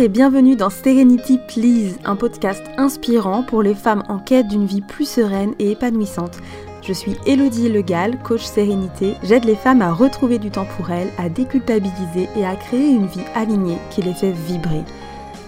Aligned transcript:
Et 0.00 0.08
bienvenue 0.08 0.54
dans 0.54 0.70
Serenity 0.70 1.40
Please, 1.48 1.98
un 2.04 2.14
podcast 2.14 2.62
inspirant 2.76 3.42
pour 3.42 3.64
les 3.64 3.74
femmes 3.74 4.04
en 4.08 4.20
quête 4.20 4.46
d'une 4.46 4.64
vie 4.64 4.80
plus 4.80 5.08
sereine 5.08 5.54
et 5.58 5.72
épanouissante. 5.72 6.38
Je 6.82 6.92
suis 6.92 7.16
Elodie 7.26 7.68
Legal, 7.68 8.16
coach 8.22 8.44
sérénité. 8.44 9.14
J'aide 9.24 9.44
les 9.44 9.56
femmes 9.56 9.82
à 9.82 9.92
retrouver 9.92 10.38
du 10.38 10.52
temps 10.52 10.68
pour 10.76 10.92
elles, 10.92 11.10
à 11.18 11.28
déculpabiliser 11.28 12.28
et 12.36 12.46
à 12.46 12.54
créer 12.54 12.90
une 12.90 13.08
vie 13.08 13.24
alignée 13.34 13.78
qui 13.90 14.02
les 14.02 14.14
fait 14.14 14.30
vibrer. 14.30 14.84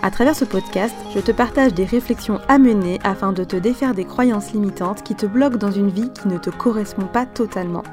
À 0.03 0.11
travers 0.11 0.35
ce 0.35 0.45
podcast, 0.45 0.97
je 1.15 1.21
te 1.21 1.31
partage 1.31 1.73
des 1.73 1.85
réflexions 1.85 2.41
à 2.49 2.59
mener 2.59 2.99
afin 3.05 3.33
de 3.33 3.45
te 3.45 3.55
défaire 3.55 3.95
des 3.95 4.05
croyances 4.05 4.53
limitantes 4.53 5.05
qui 5.05 5.15
te 5.15 5.27
bloquent 5.27 5.59
dans 5.59 5.71
une 5.71 5.91
vie 5.91 6.11
qui 6.11 6.27
ne 6.27 6.39
te 6.39 6.51
correspond 6.51 7.07
pas 7.07 7.25
totalement. 7.25 7.85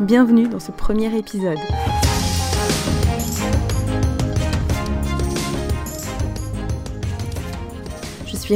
Bienvenue 0.00 0.48
dans 0.48 0.58
ce 0.58 0.72
premier 0.72 1.16
épisode. 1.16 1.58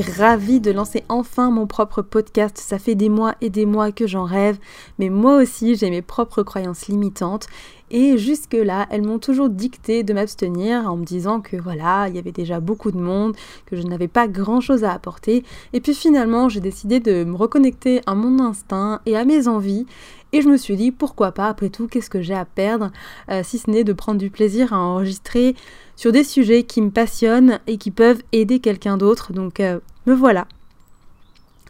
Ravie 0.00 0.60
de 0.60 0.70
lancer 0.70 1.04
enfin 1.08 1.50
mon 1.50 1.66
propre 1.66 2.02
podcast. 2.02 2.58
Ça 2.58 2.78
fait 2.78 2.94
des 2.94 3.08
mois 3.08 3.34
et 3.40 3.50
des 3.50 3.66
mois 3.66 3.92
que 3.92 4.06
j'en 4.06 4.24
rêve, 4.24 4.58
mais 4.98 5.10
moi 5.10 5.36
aussi 5.36 5.76
j'ai 5.76 5.90
mes 5.90 6.02
propres 6.02 6.42
croyances 6.42 6.88
limitantes. 6.88 7.46
Et 7.90 8.18
jusque-là, 8.18 8.86
elles 8.90 9.02
m'ont 9.02 9.18
toujours 9.18 9.50
dicté 9.50 10.02
de 10.02 10.14
m'abstenir 10.14 10.90
en 10.90 10.96
me 10.96 11.04
disant 11.04 11.40
que 11.40 11.56
voilà, 11.56 12.08
il 12.08 12.16
y 12.16 12.18
avait 12.18 12.32
déjà 12.32 12.58
beaucoup 12.58 12.90
de 12.90 12.98
monde, 12.98 13.36
que 13.66 13.76
je 13.76 13.82
n'avais 13.82 14.08
pas 14.08 14.26
grand-chose 14.26 14.84
à 14.84 14.92
apporter. 14.92 15.44
Et 15.72 15.80
puis 15.80 15.94
finalement, 15.94 16.48
j'ai 16.48 16.60
décidé 16.60 16.98
de 16.98 17.24
me 17.24 17.36
reconnecter 17.36 18.00
à 18.06 18.14
mon 18.14 18.40
instinct 18.42 19.00
et 19.06 19.16
à 19.16 19.24
mes 19.24 19.48
envies. 19.48 19.86
Et 20.32 20.42
je 20.42 20.48
me 20.48 20.56
suis 20.56 20.74
dit, 20.74 20.90
pourquoi 20.90 21.30
pas, 21.30 21.46
après 21.46 21.68
tout, 21.68 21.86
qu'est-ce 21.86 22.10
que 22.10 22.20
j'ai 22.20 22.34
à 22.34 22.44
perdre, 22.44 22.90
euh, 23.30 23.42
si 23.44 23.58
ce 23.58 23.70
n'est 23.70 23.84
de 23.84 23.92
prendre 23.92 24.18
du 24.18 24.30
plaisir 24.30 24.72
à 24.72 24.78
enregistrer 24.78 25.54
sur 25.94 26.10
des 26.10 26.24
sujets 26.24 26.64
qui 26.64 26.82
me 26.82 26.90
passionnent 26.90 27.60
et 27.68 27.76
qui 27.76 27.92
peuvent 27.92 28.22
aider 28.32 28.58
quelqu'un 28.58 28.96
d'autre. 28.96 29.32
Donc 29.32 29.60
euh, 29.60 29.78
me 30.06 30.14
voilà. 30.14 30.46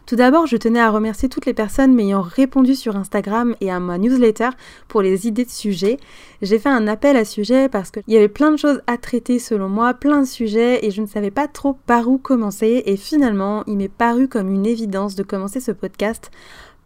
Tout 0.05 0.15
d'abord, 0.15 0.45
je 0.45 0.57
tenais 0.57 0.79
à 0.79 0.91
remercier 0.91 1.29
toutes 1.29 1.47
les 1.47 1.55
personnes 1.55 1.95
m'ayant 1.95 2.21
répondu 2.21 2.75
sur 2.75 2.95
Instagram 2.95 3.55
et 3.59 3.71
à 3.71 3.79
ma 3.79 3.97
newsletter 3.97 4.49
pour 4.87 5.01
les 5.01 5.27
idées 5.27 5.45
de 5.45 5.49
sujets. 5.49 5.97
J'ai 6.43 6.59
fait 6.59 6.69
un 6.69 6.87
appel 6.87 7.17
à 7.17 7.25
sujet 7.25 7.69
parce 7.69 7.89
qu'il 7.89 8.03
y 8.07 8.15
avait 8.15 8.27
plein 8.27 8.51
de 8.51 8.57
choses 8.57 8.81
à 8.85 8.97
traiter 8.99 9.39
selon 9.39 9.67
moi, 9.67 9.95
plein 9.95 10.21
de 10.21 10.27
sujets 10.27 10.85
et 10.85 10.91
je 10.91 11.01
ne 11.01 11.07
savais 11.07 11.31
pas 11.31 11.47
trop 11.47 11.73
par 11.87 12.07
où 12.07 12.19
commencer 12.19 12.83
et 12.85 12.97
finalement 12.97 13.63
il 13.65 13.77
m'est 13.77 13.89
paru 13.89 14.27
comme 14.27 14.53
une 14.53 14.67
évidence 14.67 15.15
de 15.15 15.23
commencer 15.23 15.59
ce 15.59 15.71
podcast 15.71 16.29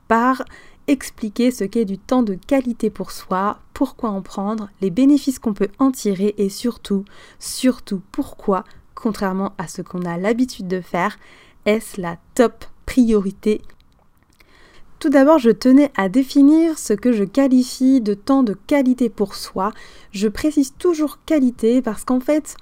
par 0.08 0.45
expliquer 0.88 1.52
ce 1.52 1.66
qu'est 1.66 1.86
du 1.86 1.97
temps 1.97 2.23
de 2.23 2.36
qualité 2.36 2.89
pour 2.89 3.11
soi, 3.11 3.59
pourquoi 3.73 4.11
en 4.11 4.22
prendre, 4.22 4.69
les 4.81 4.89
bénéfices 4.89 5.39
qu'on 5.39 5.53
peut 5.53 5.69
en 5.78 5.91
tirer 5.91 6.36
et 6.38 6.50
surtout, 6.50 7.03
surtout 7.38 8.02
pourquoi, 8.11 8.63
contrairement 9.02 9.53
à 9.58 9.67
ce 9.67 9.81
qu'on 9.81 10.03
a 10.03 10.17
l'habitude 10.17 10.67
de 10.67 10.81
faire, 10.81 11.17
est-ce 11.66 12.00
la 12.00 12.17
top 12.36 12.66
priorité? 12.86 13.61
Tout 15.00 15.09
d'abord, 15.09 15.39
je 15.39 15.50
tenais 15.50 15.91
à 15.95 16.09
définir 16.09 16.78
ce 16.78 16.91
que 16.91 17.14
je 17.14 17.23
qualifie 17.23 18.02
de 18.02 18.14
temps 18.14 18.44
de 18.44 18.53
qualité 18.67 19.08
pour 19.09 19.36
soi. 19.36 19.72
Je 20.11 20.28
précise 20.28 20.73
toujours 20.78 21.19
qualité 21.25 21.81
parce 21.81 22.03
qu'en 22.03 22.19
fait, 22.19 22.58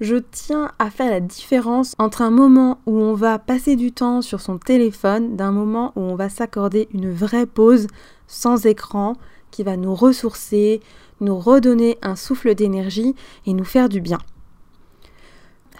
je 0.00 0.16
tiens 0.16 0.72
à 0.78 0.88
faire 0.88 1.10
la 1.10 1.20
différence 1.20 1.94
entre 1.98 2.22
un 2.22 2.30
moment 2.30 2.78
où 2.86 2.96
on 2.98 3.14
va 3.14 3.38
passer 3.38 3.76
du 3.76 3.92
temps 3.92 4.22
sur 4.22 4.40
son 4.40 4.56
téléphone 4.56 5.36
d'un 5.36 5.52
moment 5.52 5.92
où 5.96 6.00
on 6.00 6.14
va 6.14 6.30
s'accorder 6.30 6.88
une 6.94 7.10
vraie 7.10 7.46
pause 7.46 7.88
sans 8.26 8.64
écran 8.64 9.14
qui 9.50 9.62
va 9.62 9.76
nous 9.76 9.94
ressourcer, 9.94 10.80
nous 11.20 11.38
redonner 11.38 11.98
un 12.00 12.16
souffle 12.16 12.54
d'énergie 12.54 13.14
et 13.44 13.52
nous 13.52 13.64
faire 13.64 13.90
du 13.90 14.00
bien. 14.00 14.18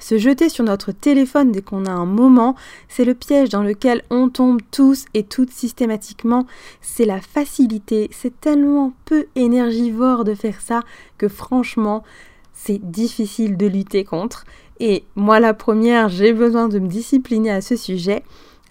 Se 0.00 0.18
jeter 0.18 0.48
sur 0.48 0.64
notre 0.64 0.92
téléphone 0.92 1.52
dès 1.52 1.62
qu'on 1.62 1.86
a 1.86 1.90
un 1.90 2.06
moment, 2.06 2.54
c'est 2.88 3.04
le 3.04 3.14
piège 3.14 3.48
dans 3.48 3.62
lequel 3.62 4.02
on 4.10 4.28
tombe 4.28 4.60
tous 4.70 5.06
et 5.14 5.22
toutes 5.22 5.50
systématiquement. 5.50 6.46
C'est 6.80 7.04
la 7.06 7.20
facilité, 7.20 8.08
c'est 8.12 8.40
tellement 8.40 8.92
peu 9.04 9.26
énergivore 9.34 10.24
de 10.24 10.34
faire 10.34 10.60
ça 10.60 10.82
que 11.18 11.28
franchement, 11.28 12.04
c'est 12.52 12.90
difficile 12.90 13.56
de 13.56 13.66
lutter 13.66 14.04
contre. 14.04 14.44
Et 14.80 15.04
moi, 15.14 15.40
la 15.40 15.54
première, 15.54 16.08
j'ai 16.08 16.32
besoin 16.32 16.68
de 16.68 16.78
me 16.78 16.88
discipliner 16.88 17.50
à 17.50 17.60
ce 17.60 17.76
sujet. 17.76 18.22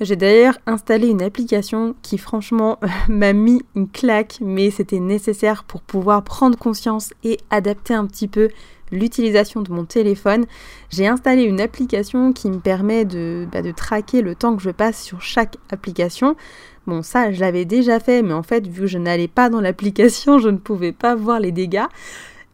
J'ai 0.02 0.18
d'ailleurs 0.18 0.58
installé 0.66 1.08
une 1.08 1.22
application 1.22 1.96
qui 2.02 2.18
franchement 2.18 2.80
m'a 3.08 3.32
mis 3.32 3.62
une 3.76 3.88
claque, 3.88 4.40
mais 4.42 4.70
c'était 4.70 5.00
nécessaire 5.00 5.64
pour 5.64 5.82
pouvoir 5.82 6.24
prendre 6.24 6.58
conscience 6.58 7.14
et 7.24 7.38
adapter 7.50 7.94
un 7.94 8.06
petit 8.06 8.28
peu 8.28 8.50
l'utilisation 8.92 9.62
de 9.62 9.72
mon 9.72 9.86
téléphone. 9.86 10.46
J'ai 10.90 11.08
installé 11.08 11.44
une 11.44 11.62
application 11.62 12.34
qui 12.34 12.50
me 12.50 12.60
permet 12.60 13.06
de, 13.06 13.48
bah, 13.52 13.62
traquer 13.74 14.22
le 14.22 14.36
temps 14.36 14.56
que 14.58 14.62
je 14.62 14.70
passe 14.70 15.02
sur 15.02 15.22
chaque 15.22 15.56
application. 15.72 16.36
Bon, 16.88 17.02
ça, 17.02 17.32
je 17.32 17.40
l'avais 17.40 17.66
déjà 17.66 18.00
fait, 18.02 18.22
mais 18.22 18.34
en 18.34 18.44
fait, 18.44 18.68
vu 18.68 18.82
que 18.82 18.88
je 18.88 18.98
n'allais 18.98 19.30
pas 19.30 19.50
dans 19.50 19.62
l'application, 19.62 20.40
je 20.40 20.50
ne 20.50 20.58
pouvais 20.58 20.92
pas 20.92 21.16
voir 21.16 21.40
les 21.40 21.54
dégâts. 21.54 21.88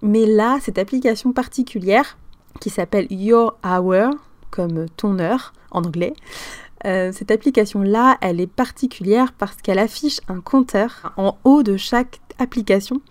Mais 0.03 0.27
là, 0.27 0.59
cette 0.61 0.77
application 0.77 1.33
particulière 1.33 2.17
qui 2.59 2.69
s'appelle 2.69 3.07
Your 3.09 3.57
Hour, 3.65 4.11
comme 4.51 4.85
ton 4.95 5.19
heure 5.19 5.53
en 5.71 5.83
anglais, 5.83 6.13
euh, 6.85 7.11
cette 7.11 7.31
application-là, 7.31 8.17
elle 8.21 8.39
est 8.41 8.47
particulière 8.47 9.33
parce 9.33 9.57
qu'elle 9.57 9.79
affiche 9.79 10.19
un 10.27 10.41
compteur 10.41 11.13
en 11.17 11.37
haut 11.43 11.63
de 11.63 11.77
chaque 11.77 12.19
application. 12.39 13.01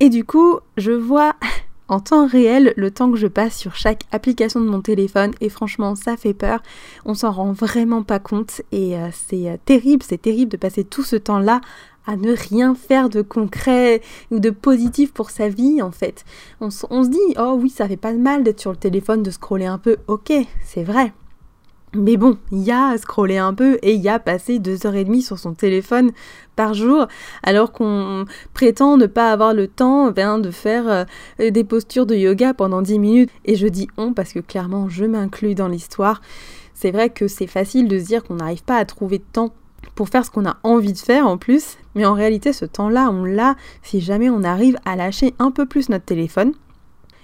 Et 0.00 0.08
du 0.08 0.24
coup, 0.24 0.58
je 0.76 0.92
vois 0.92 1.36
en 1.88 2.00
temps 2.00 2.26
réel 2.26 2.74
le 2.76 2.90
temps 2.90 3.10
que 3.10 3.18
je 3.18 3.26
passe 3.26 3.56
sur 3.56 3.76
chaque 3.76 4.04
application 4.12 4.60
de 4.60 4.66
mon 4.66 4.80
téléphone 4.80 5.32
et 5.40 5.48
franchement 5.48 5.94
ça 5.94 6.16
fait 6.16 6.34
peur, 6.34 6.60
on 7.04 7.14
s'en 7.14 7.30
rend 7.30 7.52
vraiment 7.52 8.02
pas 8.02 8.18
compte 8.18 8.60
et 8.72 8.96
euh, 8.96 9.08
c'est 9.12 9.48
euh, 9.48 9.56
terrible, 9.64 10.02
c'est 10.02 10.20
terrible 10.20 10.50
de 10.50 10.56
passer 10.56 10.82
tout 10.82 11.04
ce 11.04 11.14
temps-là 11.16 11.60
à 12.06 12.16
ne 12.16 12.32
rien 12.32 12.74
faire 12.74 13.08
de 13.08 13.22
concret 13.22 14.00
ou 14.30 14.38
de 14.38 14.50
positif 14.50 15.12
pour 15.12 15.30
sa 15.30 15.48
vie 15.48 15.82
en 15.82 15.90
fait. 15.90 16.24
On, 16.60 16.68
on 16.90 17.04
se 17.04 17.08
dit, 17.08 17.34
oh 17.38 17.58
oui, 17.60 17.70
ça 17.70 17.88
fait 17.88 17.96
pas 17.96 18.12
de 18.12 18.18
mal 18.18 18.42
d'être 18.42 18.60
sur 18.60 18.70
le 18.70 18.76
téléphone, 18.76 19.22
de 19.22 19.30
scroller 19.30 19.66
un 19.66 19.78
peu, 19.78 19.96
ok, 20.06 20.32
c'est 20.64 20.84
vrai. 20.84 21.12
Mais 21.94 22.16
bon, 22.16 22.36
il 22.52 22.62
y 22.62 22.72
a 22.72 22.96
scroller 22.98 23.38
un 23.38 23.54
peu 23.54 23.78
et 23.82 23.94
il 23.94 24.00
y 24.00 24.08
a 24.08 24.18
passer 24.18 24.58
deux 24.58 24.86
heures 24.86 24.96
et 24.96 25.04
demie 25.04 25.22
sur 25.22 25.38
son 25.38 25.54
téléphone 25.54 26.12
par 26.54 26.74
jour, 26.74 27.06
alors 27.42 27.72
qu'on 27.72 28.24
prétend 28.54 28.96
ne 28.96 29.06
pas 29.06 29.32
avoir 29.32 29.54
le 29.54 29.68
temps 29.68 30.10
ben, 30.10 30.38
de 30.38 30.50
faire 30.50 30.88
euh, 30.88 31.50
des 31.50 31.64
postures 31.64 32.06
de 32.06 32.14
yoga 32.14 32.54
pendant 32.54 32.82
dix 32.82 32.98
minutes. 32.98 33.30
Et 33.44 33.56
je 33.56 33.66
dis 33.66 33.88
on 33.96 34.12
parce 34.12 34.32
que 34.32 34.40
clairement 34.40 34.88
je 34.88 35.04
m'inclus 35.04 35.54
dans 35.54 35.68
l'histoire. 35.68 36.20
C'est 36.74 36.90
vrai 36.90 37.08
que 37.08 37.28
c'est 37.28 37.46
facile 37.46 37.88
de 37.88 37.98
se 37.98 38.04
dire 38.04 38.24
qu'on 38.24 38.34
n'arrive 38.34 38.64
pas 38.64 38.76
à 38.76 38.84
trouver 38.84 39.18
de 39.18 39.24
temps 39.32 39.54
pour 39.94 40.08
faire 40.08 40.24
ce 40.24 40.30
qu'on 40.30 40.46
a 40.46 40.58
envie 40.62 40.92
de 40.92 40.98
faire 40.98 41.26
en 41.26 41.38
plus, 41.38 41.78
mais 41.94 42.04
en 42.04 42.12
réalité 42.12 42.52
ce 42.52 42.66
temps-là, 42.66 43.10
on 43.10 43.24
l'a 43.24 43.56
si 43.82 44.00
jamais 44.00 44.28
on 44.28 44.42
arrive 44.42 44.76
à 44.84 44.96
lâcher 44.96 45.34
un 45.38 45.50
peu 45.50 45.64
plus 45.66 45.88
notre 45.88 46.04
téléphone. 46.04 46.52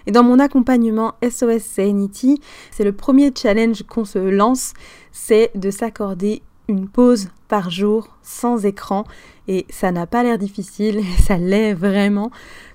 Et 0.06 0.12
dans 0.12 0.22
mon 0.22 0.38
accompagnement 0.38 1.14
SOS 1.22 1.62
Sanity, 1.62 2.40
c'est 2.70 2.84
le 2.84 2.92
premier 2.92 3.32
challenge 3.36 3.82
qu'on 3.84 4.04
se 4.04 4.18
lance, 4.18 4.74
c'est 5.10 5.50
de 5.54 5.70
s'accorder 5.70 6.42
une 6.68 6.88
pause 6.88 7.28
par 7.48 7.70
jour 7.70 8.08
sans 8.22 8.64
écran 8.64 9.04
et 9.48 9.66
ça 9.68 9.92
n'a 9.92 10.06
pas 10.06 10.22
l'air 10.22 10.38
difficile, 10.38 11.02
ça 11.22 11.36
l'est 11.36 11.74
vraiment 11.74 12.30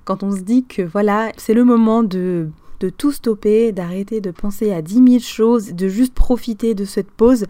quand 0.06 0.24
on 0.24 0.32
se 0.32 0.42
dit 0.42 0.66
que 0.66 0.82
voilà, 0.82 1.32
c'est 1.38 1.54
le 1.54 1.64
moment 1.64 2.04
de 2.04 2.50
de 2.80 2.90
tout 2.90 3.12
stopper, 3.12 3.72
d'arrêter 3.72 4.22
de 4.22 4.30
penser 4.30 4.72
à 4.72 4.84
10 4.84 4.94
000 4.94 5.20
choses, 5.20 5.74
de 5.74 5.88
juste 5.88 6.14
profiter 6.14 6.76
de 6.76 6.86
cette 6.86 7.10
pause 7.10 7.48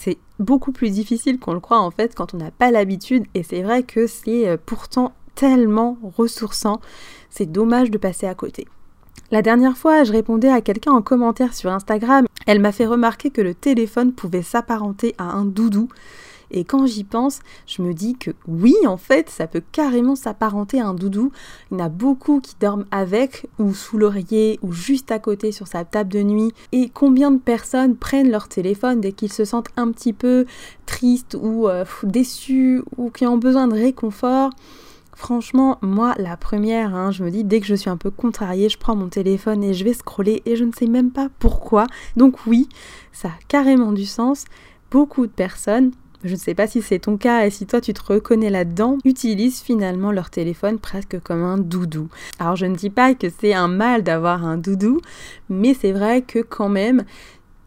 c'est 0.00 0.16
beaucoup 0.38 0.72
plus 0.72 0.90
difficile 0.90 1.38
qu'on 1.38 1.52
le 1.52 1.60
croit 1.60 1.80
en 1.80 1.90
fait 1.90 2.14
quand 2.14 2.32
on 2.32 2.38
n'a 2.38 2.50
pas 2.50 2.70
l'habitude 2.70 3.26
et 3.34 3.42
c'est 3.42 3.62
vrai 3.62 3.82
que 3.82 4.06
c'est 4.06 4.48
euh, 4.48 4.56
pourtant 4.64 5.12
tellement 5.34 5.98
ressourçant. 6.16 6.80
C'est 7.28 7.50
dommage 7.50 7.90
de 7.90 7.98
passer 7.98 8.26
à 8.26 8.34
côté. 8.34 8.66
La 9.32 9.42
dernière 9.42 9.76
fois, 9.76 10.02
je 10.02 10.10
répondais 10.10 10.50
à 10.50 10.60
quelqu'un 10.60 10.90
en 10.90 11.02
commentaire 11.02 11.54
sur 11.54 11.70
Instagram. 11.70 12.26
Elle 12.48 12.58
m'a 12.58 12.72
fait 12.72 12.86
remarquer 12.86 13.30
que 13.30 13.40
le 13.40 13.54
téléphone 13.54 14.12
pouvait 14.12 14.42
s'apparenter 14.42 15.14
à 15.18 15.24
un 15.24 15.44
doudou. 15.44 15.88
Et 16.50 16.64
quand 16.64 16.84
j'y 16.86 17.04
pense, 17.04 17.38
je 17.64 17.80
me 17.80 17.94
dis 17.94 18.16
que 18.16 18.32
oui, 18.48 18.74
en 18.84 18.96
fait, 18.96 19.30
ça 19.30 19.46
peut 19.46 19.62
carrément 19.70 20.16
s'apparenter 20.16 20.80
à 20.80 20.88
un 20.88 20.94
doudou. 20.94 21.30
Il 21.70 21.78
y 21.78 21.80
en 21.80 21.84
a 21.84 21.88
beaucoup 21.88 22.40
qui 22.40 22.56
dorment 22.58 22.86
avec, 22.90 23.46
ou 23.60 23.72
sous 23.72 23.98
l'oreiller, 23.98 24.58
ou 24.62 24.72
juste 24.72 25.12
à 25.12 25.20
côté 25.20 25.52
sur 25.52 25.68
sa 25.68 25.84
table 25.84 26.10
de 26.10 26.22
nuit. 26.22 26.52
Et 26.72 26.90
combien 26.92 27.30
de 27.30 27.38
personnes 27.38 27.94
prennent 27.94 28.32
leur 28.32 28.48
téléphone 28.48 29.00
dès 29.00 29.12
qu'ils 29.12 29.32
se 29.32 29.44
sentent 29.44 29.70
un 29.76 29.92
petit 29.92 30.12
peu 30.12 30.44
tristes 30.86 31.36
ou 31.40 31.68
euh, 31.68 31.84
déçus, 32.02 32.82
ou 32.96 33.10
qui 33.10 33.28
ont 33.28 33.38
besoin 33.38 33.68
de 33.68 33.74
réconfort? 33.74 34.50
Franchement, 35.20 35.76
moi, 35.82 36.14
la 36.16 36.38
première, 36.38 36.94
hein, 36.94 37.10
je 37.10 37.22
me 37.22 37.30
dis, 37.30 37.44
dès 37.44 37.60
que 37.60 37.66
je 37.66 37.74
suis 37.74 37.90
un 37.90 37.98
peu 37.98 38.10
contrariée, 38.10 38.70
je 38.70 38.78
prends 38.78 38.96
mon 38.96 39.10
téléphone 39.10 39.62
et 39.62 39.74
je 39.74 39.84
vais 39.84 39.92
scroller 39.92 40.40
et 40.46 40.56
je 40.56 40.64
ne 40.64 40.72
sais 40.72 40.86
même 40.86 41.10
pas 41.10 41.28
pourquoi. 41.38 41.86
Donc 42.16 42.46
oui, 42.46 42.70
ça 43.12 43.28
a 43.28 43.38
carrément 43.46 43.92
du 43.92 44.06
sens. 44.06 44.46
Beaucoup 44.90 45.26
de 45.26 45.30
personnes 45.30 45.90
je 46.22 46.32
ne 46.32 46.38
sais 46.38 46.54
pas 46.54 46.66
si 46.66 46.82
c'est 46.82 46.98
ton 46.98 47.16
cas 47.16 47.46
et 47.46 47.50
si 47.50 47.64
toi 47.66 47.80
tu 47.80 47.94
te 47.94 48.02
reconnais 48.02 48.50
là-dedans, 48.50 48.98
utilisent 49.06 49.62
finalement 49.62 50.12
leur 50.12 50.28
téléphone 50.28 50.78
presque 50.78 51.18
comme 51.20 51.42
un 51.42 51.56
doudou. 51.56 52.08
Alors 52.38 52.56
je 52.56 52.66
ne 52.66 52.76
dis 52.76 52.90
pas 52.90 53.14
que 53.14 53.28
c'est 53.30 53.54
un 53.54 53.68
mal 53.68 54.02
d'avoir 54.02 54.44
un 54.44 54.58
doudou, 54.58 55.00
mais 55.48 55.72
c'est 55.72 55.92
vrai 55.92 56.20
que 56.20 56.40
quand 56.40 56.68
même, 56.68 57.04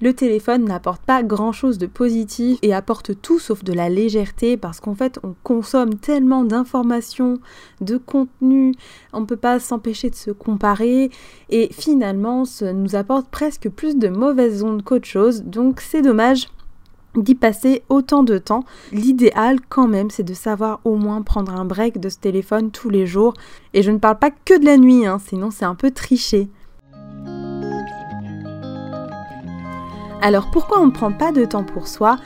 le 0.04 0.14
téléphone 0.14 0.66
n'apporte 0.66 1.02
pas 1.02 1.24
grand-chose 1.24 1.78
de 1.78 1.86
positif 1.86 2.60
et 2.62 2.74
apporte 2.74 3.22
tout 3.22 3.40
sauf 3.40 3.64
de 3.64 3.72
la 3.72 3.88
légèreté 3.88 4.58
parce 4.58 4.82
qu'en 4.82 4.96
fait 4.96 5.18
on 5.24 5.34
consomme 5.44 5.96
tellement 5.96 6.44
d'informations, 6.44 7.40
de 7.80 7.96
contenu, 7.96 8.74
on 9.14 9.22
ne 9.22 9.26
peut 9.26 9.38
pas 9.38 9.62
s'empêcher 9.62 10.10
de 10.10 10.16
se 10.16 10.32
comparer 10.32 11.10
et 11.50 11.70
finalement 11.72 12.44
ça 12.44 12.74
nous 12.74 12.98
apporte 12.98 13.30
presque 13.30 13.70
plus 13.70 13.96
de 13.96 14.10
mauvaises 14.10 14.62
ondes 14.62 14.84
qu'autre 14.84 15.08
chose 15.08 15.44
donc 15.44 15.80
c'est 15.80 16.02
dommage 16.02 16.50
d'y 17.16 17.36
passer 17.36 17.84
autant 17.88 18.24
de 18.24 18.40
temps. 18.40 18.66
L'idéal 18.92 19.60
quand 19.70 19.88
même, 19.88 20.10
c'est 20.10 20.24
de 20.24 20.34
savoir 20.34 20.82
au 20.84 20.96
moins 20.96 21.22
prendre 21.22 21.54
un 21.54 21.64
break 21.64 22.00
de 22.00 22.10
ce 22.10 22.18
téléphone 22.18 22.72
tous 22.72 22.90
les 22.90 23.06
jours. 23.06 23.36
Et 23.76 23.84
je 23.84 23.92
ne 23.92 24.00
parle 24.00 24.18
pas 24.18 24.32
que 24.32 24.60
de 24.60 24.66
la 24.66 24.78
nuit, 24.78 25.06
hein, 25.06 25.20
sinon 25.24 25.52
c'est 25.52 25.64
un 25.64 25.76
peu 25.76 25.92
triché. 25.92 26.50
Alors 30.26 30.50
pourquoi 30.50 30.80
on 30.80 30.86
ne 30.86 30.92
prend 30.92 31.12
pas 31.12 31.34
de 31.34 31.44
temps 31.44 31.66
pour 31.66 31.86
soi? 31.86 32.18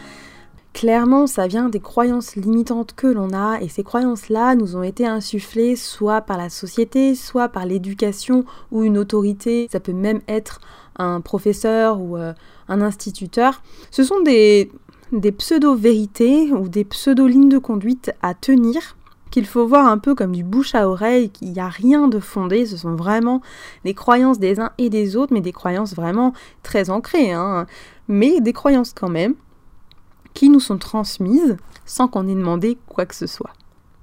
Clairement, 0.72 1.26
ça 1.26 1.48
vient 1.48 1.68
des 1.68 1.80
croyances 1.80 2.36
limitantes 2.36 2.94
que 2.94 3.08
l'on 3.08 3.34
a 3.34 3.60
et 3.60 3.70
ces 3.70 3.82
croyances-là 3.82 4.54
nous 4.54 4.76
ont 4.76 4.84
été 4.84 5.08
insufflées 5.08 5.76
soit 5.76 6.22
par 6.22 6.38
la 6.38 6.52
société, 6.52 7.16
soit 7.16 7.50
par 7.50 7.66
l'éducation 7.66 8.46
ou 8.72 8.84
une 8.84 9.00
autorité. 9.00 9.68
Ça 9.72 9.80
peut 9.80 9.94
même 9.94 10.22
être 10.28 10.62
un 11.00 11.22
professeur 11.22 12.00
ou 12.00 12.18
euh, 12.18 12.34
un 12.68 12.82
instituteur. 12.82 13.64
Ce 13.90 14.04
sont 14.04 14.22
des, 14.22 14.72
des 15.12 15.32
pseudo-vérités 15.32 16.54
ou 16.54 16.70
des 16.70 16.86
pseudo-lignes 16.86 17.50
de 17.50 17.58
conduite 17.58 18.12
à 18.22 18.36
tenir 18.36 18.97
qu'il 19.32 19.46
faut 19.46 19.68
voir 19.68 19.88
un 19.88 19.98
peu 19.98 20.16
comme 20.16 20.32
du 20.32 20.44
bouche 20.44 20.76
à 20.76 20.90
oreille, 20.90 21.30
qu'il 21.30 21.52
n'y 21.52 21.60
a 21.60 21.68
rien 21.68 22.08
de 22.08 22.20
fondé, 22.20 22.66
ce 22.66 22.78
sont 22.78 22.96
vraiment 22.96 23.42
des 23.84 23.94
croyances 23.94 24.40
des 24.40 24.60
uns 24.60 24.72
et 24.78 24.90
des 24.90 25.16
autres, 25.16 25.34
mais 25.34 25.42
des 25.42 25.52
croyances 25.52 25.96
vraiment 25.96 26.34
très 26.64 26.90
ancrées, 26.90 27.32
hein. 27.32 27.66
mais 28.08 28.42
des 28.42 28.54
croyances 28.54 28.94
quand 28.94 29.10
même, 29.10 29.36
qui 30.34 30.50
nous 30.50 30.60
sont 30.60 30.78
transmises 30.78 31.58
sans 31.86 32.08
qu'on 32.08 32.28
ait 32.28 32.36
demandé 32.36 32.78
quoi 32.88 33.06
que 33.06 33.16
ce 33.16 33.28
soit. 33.28 33.54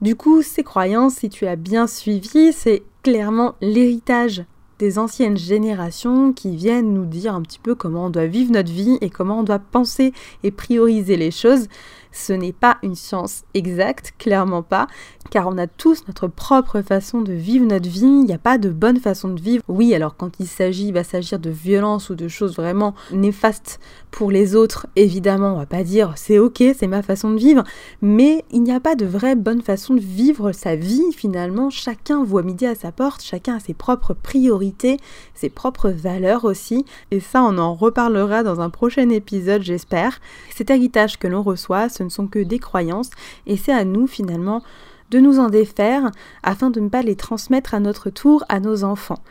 Du 0.03 0.17
coup, 0.17 0.43
ces 0.43 0.65
croyances, 0.65 1.15
si 1.15 1.31
tu 1.31 1.47
as 1.47 1.57
bien 1.57 1.87
suivi, 1.87 2.53
c'est 2.53 2.83
clairement 3.03 3.55
l'héritage 3.61 4.45
des 4.79 4.99
anciennes 4.99 5.37
générations 5.37 6.33
qui 6.33 6.57
viennent 6.57 6.93
nous 6.93 7.07
dire 7.07 7.35
un 7.35 7.43
petit 7.43 7.59
peu 7.59 7.75
comment 7.75 8.07
on 8.07 8.11
doit 8.11 8.27
vivre 8.27 8.53
notre 8.53 8.73
vie 8.73 8.99
et 9.01 9.11
comment 9.11 9.41
on 9.41 9.43
doit 9.45 9.59
penser 9.59 10.13
et 10.43 10.51
prioriser 10.51 11.17
les 11.17 11.31
choses. 11.31 11.69
Ce 12.15 12.33
n'est 12.33 12.53
pas 12.53 12.79
une 12.85 12.95
science 12.95 13.43
exacte, 13.55 14.15
clairement 14.19 14.63
pas, 14.63 14.87
car 15.31 15.49
on 15.49 15.59
a 15.59 15.67
tous 15.67 16.05
notre 16.07 16.29
propre 16.29 16.81
façon 16.81 17.23
de 17.23 17.33
vivre 17.33 17.67
notre 17.67 17.89
vie, 17.89 18.03
il 18.03 18.25
n'y 18.25 18.33
a 18.33 18.39
pas 18.39 18.57
de 18.57 18.71
bonne 18.71 19.01
façon 19.01 19.29
de 19.31 19.41
vivre. 19.41 19.65
Oui, 19.67 19.93
alors 19.95 20.17
quand 20.17 20.39
il 20.39 20.47
s'agit, 20.47 20.93
va 20.93 21.03
s'agir 21.03 21.41
de 21.41 21.51
violence 21.51 22.11
ou 22.11 22.15
de 22.15 22.29
choses 22.29 22.55
vraiment 22.55 22.95
néfastes 23.11 23.81
pour 24.13 24.31
les 24.31 24.55
autres, 24.55 24.87
évidemment, 24.95 25.55
on 25.55 25.59
va 25.59 25.67
pas 25.67 25.83
dire 25.83 26.13
c'est 26.15 26.39
ok, 26.39 26.63
c'est 26.79 26.87
ma 26.87 27.03
façon 27.03 27.33
de 27.33 27.39
vivre, 27.39 27.65
mais 28.01 28.45
il 28.53 28.63
n'y 28.63 28.71
a 28.71 28.79
pas 28.79 28.95
de 28.95 29.07
vraie 29.07 29.35
bonne 29.35 29.61
façon 29.61 29.95
de 29.95 30.01
vivre 30.01 30.53
sa 30.53 30.77
vie 30.77 31.13
finalement. 31.17 31.69
Chacun 31.69 32.23
voit 32.23 32.45
midi 32.45 32.65
à 32.65 32.77
sa 32.77 32.93
porte, 32.93 33.23
chacun 33.23 33.57
a 33.57 33.61
ses 33.61 33.75
propres 33.75 34.15
priorités, 34.15 34.99
ses 35.35 35.51
propres 35.51 35.91
valeurs 35.91 36.45
aussi, 36.45 36.85
et 37.11 37.19
ça 37.19 37.43
on 37.43 37.59
en 37.59 37.75
reparlera 37.75 38.45
dans 38.45 38.61
un 38.61 38.71
prochain 38.71 39.09
épisode, 39.09 39.63
j'espère. 39.63 40.21
Cet 40.55 40.71
héritage 40.71 41.19
que 41.19 41.27
l'on 41.27 41.43
reçoit, 41.43 41.89
ce 41.89 42.04
ne 42.05 42.11
sont 42.11 42.27
que 42.27 42.39
des 42.39 42.59
croyances, 42.59 43.11
et 43.47 43.57
c'est 43.57 43.73
à 43.73 43.85
nous 43.85 44.07
finalement 44.07 44.63
de 45.11 45.19
nous 45.21 45.39
en 45.39 45.49
défaire 45.49 46.11
afin 46.43 46.71
de 46.71 46.81
ne 46.81 46.89
pas 46.89 47.03
les 47.03 47.17
transmettre 47.17 47.75
à 47.75 47.81
notre 47.81 48.11
tour 48.11 48.45
à 48.49 48.61
nos 48.61 48.85
enfants. 48.85 49.23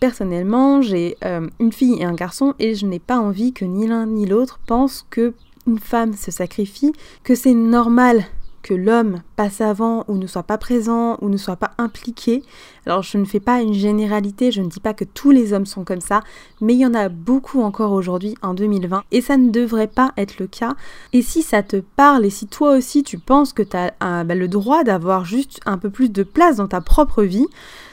Personnellement, 0.00 0.82
j'ai 0.82 1.16
euh, 1.24 1.48
une 1.60 1.72
fille 1.72 2.00
et 2.00 2.04
un 2.04 2.14
garçon 2.14 2.54
et 2.58 2.74
je 2.74 2.86
n'ai 2.86 2.98
pas 2.98 3.18
envie 3.18 3.52
que 3.52 3.64
ni 3.64 3.86
l'un 3.86 4.06
ni 4.06 4.26
l'autre 4.26 4.58
pensent 4.66 5.06
que 5.10 5.34
une 5.66 5.78
femme 5.78 6.14
se 6.14 6.32
sacrifie, 6.32 6.92
que 7.22 7.36
c'est 7.36 7.54
normal 7.54 8.24
que 8.62 8.74
l'homme 8.74 9.22
passe 9.42 9.60
avant 9.60 10.04
ou 10.06 10.18
ne 10.18 10.28
soit 10.28 10.44
pas 10.44 10.56
présent 10.56 11.18
ou 11.20 11.28
ne 11.28 11.36
soit 11.36 11.56
pas 11.56 11.72
impliqué. 11.76 12.44
Alors 12.86 13.02
je 13.02 13.18
ne 13.18 13.24
fais 13.24 13.40
pas 13.40 13.60
une 13.60 13.74
généralité, 13.74 14.52
je 14.52 14.62
ne 14.62 14.68
dis 14.68 14.78
pas 14.78 14.94
que 14.94 15.04
tous 15.04 15.32
les 15.32 15.52
hommes 15.52 15.66
sont 15.66 15.82
comme 15.82 16.00
ça, 16.00 16.20
mais 16.60 16.74
il 16.74 16.78
y 16.78 16.86
en 16.86 16.94
a 16.94 17.08
beaucoup 17.08 17.60
encore 17.60 17.90
aujourd'hui 17.90 18.36
en 18.42 18.54
2020 18.54 19.02
et 19.10 19.20
ça 19.20 19.36
ne 19.36 19.50
devrait 19.50 19.88
pas 19.88 20.12
être 20.16 20.38
le 20.38 20.46
cas. 20.46 20.74
Et 21.12 21.22
si 21.22 21.42
ça 21.42 21.64
te 21.64 21.76
parle 21.76 22.24
et 22.24 22.30
si 22.30 22.46
toi 22.46 22.76
aussi 22.76 23.02
tu 23.02 23.18
penses 23.18 23.52
que 23.52 23.64
tu 23.64 23.76
as 23.76 24.24
bah, 24.24 24.34
le 24.36 24.46
droit 24.46 24.84
d'avoir 24.84 25.24
juste 25.24 25.58
un 25.66 25.76
peu 25.76 25.90
plus 25.90 26.10
de 26.10 26.22
place 26.22 26.56
dans 26.56 26.68
ta 26.68 26.80
propre 26.80 27.24
vie, 27.24 27.48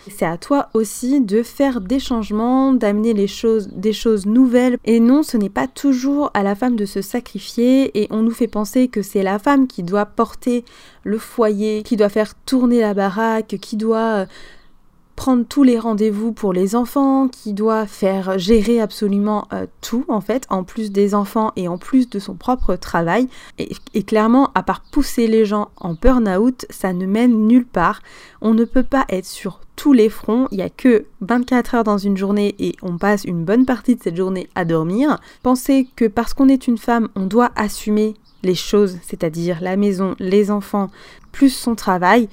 c'est 0.10 0.26
à 0.26 0.38
toi 0.38 0.70
aussi 0.74 1.22
de 1.22 1.44
faire 1.44 1.82
des 1.82 2.00
changements, 2.00 2.74
d'amener 2.74 3.14
les 3.14 3.28
choses, 3.28 3.70
des 3.70 3.94
choses 3.94 4.26
nouvelles. 4.26 4.78
Et 4.86 5.00
non, 5.00 5.24
ce 5.24 5.38
n'est 5.38 5.50
pas 5.50 5.68
toujours 5.68 6.32
à 6.34 6.44
la 6.44 6.56
femme 6.56 6.76
de 6.76 6.86
se 6.86 7.02
sacrifier 7.02 8.02
et 8.02 8.08
on 8.12 8.22
nous 8.22 8.32
fait 8.32 8.48
penser 8.48 8.88
que 8.88 9.02
c'est 9.02 9.24
la 9.24 9.40
femme 9.40 9.68
qui 9.68 9.84
doit 9.84 10.06
porter 10.06 10.66
le 11.04 11.18
foyer, 11.18 11.39
qui 11.84 11.96
doit 11.96 12.10
faire 12.10 12.36
tourner 12.46 12.82
la 12.82 12.94
baraque, 12.94 13.58
qui 13.62 13.78
doit 13.78 14.22
euh, 14.22 14.26
prendre 15.16 15.46
tous 15.46 15.64
les 15.64 15.78
rendez-vous 15.78 16.32
pour 16.32 16.54
les 16.54 16.78
enfants, 16.78 17.28
qui 17.28 17.52
doit 17.54 17.86
faire 17.86 18.40
gérer 18.40 18.80
absolument 18.80 19.48
euh, 19.52 19.66
tout 19.82 20.06
en 20.08 20.22
fait, 20.22 20.46
en 20.50 20.64
plus 20.64 20.92
des 20.92 21.14
enfants 21.14 21.52
et 21.58 21.68
en 21.68 21.78
plus 21.78 22.10
de 22.10 22.20
son 22.20 22.36
propre 22.36 22.76
travail. 22.76 23.28
Et, 23.58 24.04
clairement, 24.04 24.50
à 24.56 24.64
part 24.64 24.82
pousser 24.92 25.28
les 25.28 25.44
gens 25.46 25.72
en 25.78 25.94
burn-out, 25.94 26.66
ça 26.70 26.94
ne 26.94 27.06
mène 27.06 27.48
nulle 27.48 27.66
part. 27.66 28.02
On 28.42 28.54
ne 28.54 28.64
peut 28.64 28.84
pas 28.84 29.06
être 29.10 29.26
sur 29.26 29.60
tous 29.76 29.92
les 29.92 30.10
fronts, 30.10 30.48
il 30.52 30.58
n'y 30.58 30.64
a 30.64 30.70
que 30.70 31.06
24 31.22 31.76
heures 31.76 31.84
dans 31.84 31.98
une 31.98 32.18
journée 32.18 32.56
et 32.60 32.76
on 32.82 32.98
passe 32.98 33.24
une 33.24 33.44
bonne 33.44 33.66
partie 33.66 33.96
de 33.96 34.04
cette 34.04 34.18
journée 34.18 34.50
à 34.56 34.64
dormir. 34.66 35.20
Penser 35.44 35.88
que 35.96 36.06
parce 36.06 36.34
qu'on 36.34 36.50
est 36.50 36.68
une 36.68 36.78
femme, 36.78 37.10
on 37.16 37.26
doit 37.26 37.52
assumer 37.56 38.16
les 38.44 38.56
choses, 38.56 38.98
c'est-à-dire 39.02 39.60
la 39.62 39.76
maison, 39.78 40.16
les 40.20 40.52
enfants, 40.52 40.90
plus 41.32 41.50
son 41.50 41.76
travail, 41.76 42.30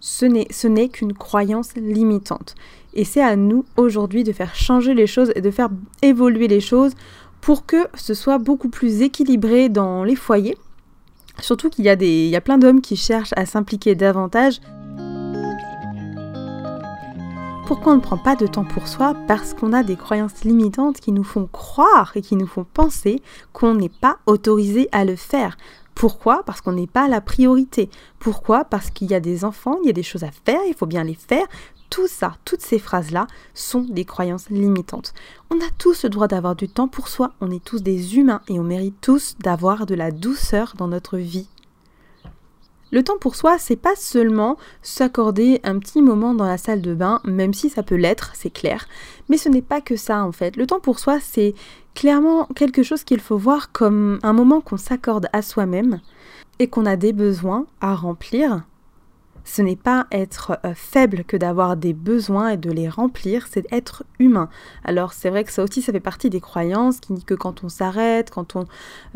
ce 0.00 0.66
n'est 0.66 0.88
qu'une 0.88 1.14
croyance 1.14 1.74
limitante. 1.76 2.54
Et 2.94 3.04
c'est 3.04 3.22
à 3.22 3.36
nous 3.36 3.64
aujourd'hui 3.76 4.22
de 4.22 4.32
faire 4.32 4.54
changer 4.54 4.94
les 4.94 5.06
choses 5.06 5.32
et 5.34 5.40
de 5.40 5.50
faire 5.50 5.70
évoluer 6.02 6.48
les 6.48 6.60
choses 6.60 6.92
pour 7.40 7.66
que 7.66 7.88
ce 7.94 8.14
soit 8.14 8.38
beaucoup 8.38 8.68
plus 8.68 9.02
équilibré 9.02 9.68
dans 9.68 10.04
les 10.04 10.16
foyers. 10.16 10.56
Surtout 11.40 11.68
qu'il 11.68 11.84
y, 11.84 11.88
a 11.88 11.96
des, 11.96 12.28
y 12.28 12.36
a 12.36 12.40
plein 12.40 12.58
d'hommes 12.58 12.80
qui 12.80 12.96
cherchent 12.96 13.34
à 13.36 13.44
s'impliquer 13.44 13.94
davantage. 13.94 14.60
Pourquoi 17.66 17.94
on 17.94 17.96
ne 17.96 18.02
prend 18.02 18.18
pas 18.18 18.36
de 18.36 18.46
temps 18.46 18.64
pour 18.64 18.86
soi 18.88 19.14
Parce 19.26 19.54
qu'on 19.54 19.72
a 19.72 19.82
des 19.82 19.96
croyances 19.96 20.44
limitantes 20.44 21.00
qui 21.00 21.12
nous 21.12 21.24
font 21.24 21.48
croire 21.50 22.12
et 22.14 22.20
qui 22.20 22.36
nous 22.36 22.46
font 22.46 22.64
penser 22.64 23.22
qu'on 23.54 23.74
n'est 23.74 23.88
pas 23.88 24.18
autorisé 24.26 24.90
à 24.92 25.06
le 25.06 25.16
faire. 25.16 25.56
Pourquoi 25.94 26.42
Parce 26.44 26.60
qu'on 26.60 26.72
n'est 26.72 26.86
pas 26.86 27.08
la 27.08 27.22
priorité. 27.22 27.88
Pourquoi 28.18 28.64
Parce 28.64 28.90
qu'il 28.90 29.10
y 29.10 29.14
a 29.14 29.20
des 29.20 29.46
enfants, 29.46 29.78
il 29.82 29.86
y 29.86 29.90
a 29.90 29.94
des 29.94 30.02
choses 30.02 30.24
à 30.24 30.30
faire, 30.30 30.60
il 30.68 30.74
faut 30.74 30.84
bien 30.84 31.04
les 31.04 31.14
faire. 31.14 31.46
Tout 31.88 32.06
ça, 32.06 32.34
toutes 32.44 32.60
ces 32.60 32.78
phrases-là 32.78 33.28
sont 33.54 33.86
des 33.88 34.04
croyances 34.04 34.50
limitantes. 34.50 35.14
On 35.50 35.56
a 35.56 35.70
tous 35.78 36.02
le 36.02 36.10
droit 36.10 36.28
d'avoir 36.28 36.56
du 36.56 36.68
temps 36.68 36.88
pour 36.88 37.08
soi, 37.08 37.32
on 37.40 37.50
est 37.50 37.64
tous 37.64 37.82
des 37.82 38.18
humains 38.18 38.42
et 38.48 38.60
on 38.60 38.64
mérite 38.64 39.00
tous 39.00 39.36
d'avoir 39.38 39.86
de 39.86 39.94
la 39.94 40.10
douceur 40.10 40.74
dans 40.76 40.88
notre 40.88 41.16
vie. 41.16 41.48
Le 42.94 43.02
temps 43.02 43.18
pour 43.18 43.34
soi, 43.34 43.58
c'est 43.58 43.74
pas 43.74 43.96
seulement 43.96 44.56
s'accorder 44.80 45.60
un 45.64 45.80
petit 45.80 46.00
moment 46.00 46.32
dans 46.32 46.46
la 46.46 46.58
salle 46.58 46.80
de 46.80 46.94
bain, 46.94 47.20
même 47.24 47.52
si 47.52 47.68
ça 47.68 47.82
peut 47.82 47.96
l'être, 47.96 48.30
c'est 48.34 48.52
clair, 48.52 48.86
mais 49.28 49.36
ce 49.36 49.48
n'est 49.48 49.62
pas 49.62 49.80
que 49.80 49.96
ça 49.96 50.24
en 50.24 50.30
fait. 50.30 50.54
Le 50.54 50.64
temps 50.64 50.78
pour 50.78 51.00
soi, 51.00 51.18
c'est 51.20 51.54
clairement 51.96 52.46
quelque 52.54 52.84
chose 52.84 53.02
qu'il 53.02 53.18
faut 53.18 53.36
voir 53.36 53.72
comme 53.72 54.20
un 54.22 54.32
moment 54.32 54.60
qu'on 54.60 54.76
s'accorde 54.76 55.26
à 55.32 55.42
soi-même 55.42 55.98
et 56.60 56.68
qu'on 56.68 56.86
a 56.86 56.94
des 56.94 57.12
besoins 57.12 57.66
à 57.80 57.96
remplir. 57.96 58.62
Ce 59.44 59.62
n'est 59.62 59.76
pas 59.76 60.06
être 60.10 60.58
euh, 60.64 60.72
faible 60.74 61.24
que 61.24 61.36
d'avoir 61.36 61.76
des 61.76 61.92
besoins 61.92 62.50
et 62.50 62.56
de 62.56 62.70
les 62.70 62.88
remplir, 62.88 63.46
c'est 63.50 63.70
être 63.72 64.04
humain. 64.18 64.48
Alors 64.84 65.12
c'est 65.12 65.30
vrai 65.30 65.44
que 65.44 65.52
ça 65.52 65.62
aussi, 65.62 65.82
ça 65.82 65.92
fait 65.92 66.00
partie 66.00 66.30
des 66.30 66.40
croyances 66.40 67.00
qui 67.00 67.12
dit 67.12 67.24
que 67.24 67.34
quand 67.34 67.62
on 67.62 67.68
s'arrête, 67.68 68.30
quand 68.30 68.56
on 68.56 68.66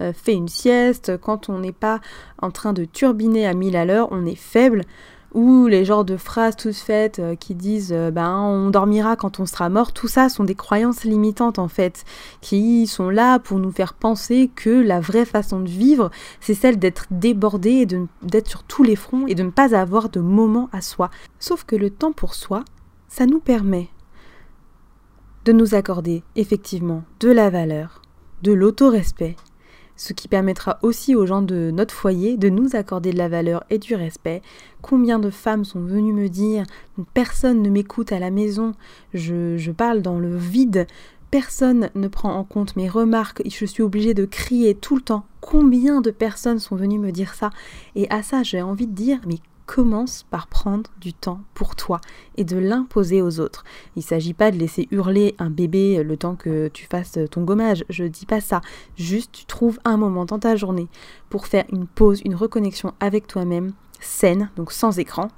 euh, 0.01 0.13
fait 0.13 0.35
une 0.35 0.49
sieste, 0.49 1.19
quand 1.19 1.49
on 1.49 1.59
n'est 1.59 1.73
pas 1.73 2.01
en 2.43 2.51
train 2.51 2.73
de 2.73 2.85
turbiner 2.85 3.47
à 3.47 3.55
mille 3.55 3.77
à 3.77 3.85
l'heure, 3.85 4.09
on 4.11 4.27
est 4.27 4.35
faible 4.35 4.85
ou 5.35 5.67
les 5.67 5.85
genres 5.85 6.05
de 6.05 6.17
phrases 6.17 6.57
toutes 6.57 6.75
faites 6.75 7.19
euh, 7.19 7.35
qui 7.35 7.55
disent 7.55 7.93
euh, 7.93 8.11
ben 8.11 8.39
on 8.39 8.71
dormira 8.71 9.17
quand 9.17 9.41
on 9.41 9.47
sera 9.47 9.69
mort, 9.69 9.93
tout 9.93 10.09
ça 10.09 10.29
sont 10.29 10.45
des 10.45 10.55
croyances 10.55 11.05
limitantes 11.05 11.59
en 11.59 11.69
fait, 11.69 12.05
qui 12.41 12.87
sont 12.87 13.11
là 13.11 13.39
pour 13.39 13.59
nous 13.59 13.71
faire 13.71 13.95
penser 13.95 14.51
que 14.55 14.71
la 14.71 15.01
vraie 15.01 15.25
façon 15.25 15.61
de 15.61 15.69
vivre, 15.69 16.11
c'est 16.41 16.55
celle 16.55 16.79
d'être 16.79 17.07
débordé 17.11 17.71
et 17.71 17.87
d'être 18.23 18.49
sur 18.49 18.63
tous 18.63 18.83
les 18.83 18.97
fronts 18.97 19.27
et 19.27 19.35
de 19.35 19.43
ne 19.43 19.51
pas 19.51 19.75
avoir 19.75 20.09
de 20.09 20.21
moment 20.21 20.69
à 20.73 20.81
soi. 20.81 21.11
Sauf 21.39 21.65
que 21.65 21.77
le 21.77 21.91
temps 21.91 22.13
pour 22.13 22.35
soi, 22.35 22.65
ça 23.09 23.27
nous 23.27 23.41
permet 23.41 23.89
de 25.45 25.53
nous 25.53 25.75
accorder 25.75 26.23
effectivement 26.37 27.05
de 27.21 27.31
la 27.31 27.51
valeur, 27.51 28.03
de 28.43 28.53
l'autorespect, 28.53 29.37
ce 29.99 30.15
qui 30.15 30.29
permettra 30.29 30.79
aussi 30.83 31.15
aux 31.15 31.27
gens 31.27 31.43
de 31.43 31.71
notre 31.71 31.93
foyer 31.93 32.39
de 32.39 32.49
nous 32.49 32.75
accorder 32.75 33.13
de 33.13 33.19
la 33.19 33.29
valeur 33.29 33.65
et 33.69 33.79
du 33.79 33.95
respect. 33.95 34.41
Combien 34.81 35.19
de 35.19 35.29
femmes 35.29 35.67
sont 35.67 35.81
venues 35.81 36.15
me 36.15 36.29
dire 36.29 36.65
personne 37.13 37.61
ne 37.61 37.69
m'écoute 37.69 38.13
à 38.13 38.19
la 38.19 38.31
maison, 38.31 38.75
je, 39.13 39.59
je 39.59 39.73
parle 39.73 40.01
dans 40.01 40.19
le 40.19 40.37
vide, 40.37 40.87
personne 41.31 41.91
ne 41.95 42.09
prend 42.09 42.33
en 42.33 42.45
compte 42.45 42.77
mes 42.77 42.89
remarques, 42.89 43.43
je 43.45 43.65
suis 43.67 43.83
obligée 43.83 44.15
de 44.15 44.25
crier 44.25 44.75
tout 44.75 44.95
le 44.95 45.03
temps. 45.03 45.27
Combien 45.41 46.01
de 46.01 46.11
personnes 46.11 46.61
sont 46.61 46.77
venues 46.77 46.99
me 46.99 47.13
dire 47.13 47.35
ça? 47.35 47.51
Et 47.97 48.09
à 48.11 48.23
ça, 48.23 48.43
j'ai 48.43 48.63
envie 48.63 48.87
de 48.87 48.95
dire, 48.95 49.19
mais 49.27 49.39
commence 49.69 50.25
par 50.31 50.47
prendre 50.47 50.91
du 50.99 51.13
temps 51.13 51.41
pour 51.53 51.77
toi 51.77 52.01
et 52.39 52.45
de 52.45 52.57
l'imposer 52.57 53.21
aux 53.21 53.39
autres. 53.39 53.65
Il 53.97 53.99
ne 53.99 54.05
s'agit 54.05 54.33
pas 54.33 54.51
de 54.51 54.57
laisser 54.57 54.89
hurler 54.91 55.35
un 55.39 55.51
bébé 55.51 56.03
le 56.03 56.17
temps 56.17 56.37
que 56.37 56.69
tu 56.69 56.87
fasses 56.87 57.19
ton 57.31 57.43
gommage, 57.45 57.85
je 57.91 58.05
dis 58.05 58.25
pas 58.25 58.41
ça. 58.41 58.63
Juste 58.97 59.31
tu 59.31 59.45
trouves 59.45 59.79
un 59.85 59.99
moment 59.99 60.25
dans 60.25 60.39
ta 60.39 60.57
journée 60.57 60.89
pour 61.29 61.47
faire 61.47 61.67
une 61.71 61.87
pause, 61.87 62.23
une 62.25 62.35
reconnexion 62.35 62.95
avec 62.99 63.27
toi-même 63.27 63.73
saine, 64.01 64.51
donc 64.57 64.73
sans 64.73 64.99
écran, 64.99 65.29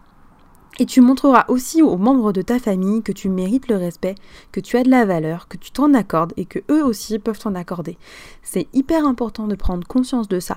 et 0.79 0.87
tu 0.87 1.01
montreras 1.01 1.45
aussi 1.49 1.83
aux 1.83 1.97
membres 1.97 2.33
de 2.33 2.43
ta 2.43 2.59
famille 2.59 3.03
que 3.03 3.13
tu 3.13 3.29
mérites 3.29 3.69
le 3.69 3.77
respect, 3.77 4.15
que 4.53 4.61
tu 4.61 4.77
as 4.77 4.83
de 4.83 4.89
la 4.89 5.05
valeur, 5.05 5.49
que 5.49 5.57
tu 5.57 5.73
t'en 5.73 5.93
accordes 5.95 6.33
et 6.37 6.45
que 6.45 6.61
eux 6.71 6.85
aussi 6.85 7.19
peuvent 7.19 7.39
t'en 7.39 7.55
accorder. 7.55 7.99
C'est 8.43 8.69
hyper 8.73 9.07
important 9.07 9.47
de 9.47 9.57
prendre 9.57 9.87
conscience 9.87 10.29
de 10.29 10.41
ça. 10.41 10.57